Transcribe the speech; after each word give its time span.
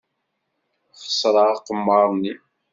Xeṣreɣ 1.01 1.47
aqemmer-nni. 1.55 2.33